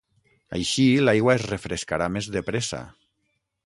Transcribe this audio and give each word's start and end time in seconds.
Així 0.59 0.85
l'aigua 1.03 1.35
es 1.41 1.45
refrescarà 1.53 2.11
més 2.17 2.33
de 2.37 2.47
pressa. 2.51 2.85